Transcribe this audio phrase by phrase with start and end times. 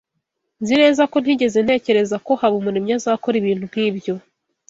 [0.61, 4.13] Nzi neza ko ntigeze ntekereza ko Habumuremyi azakora ibintu nkibyo.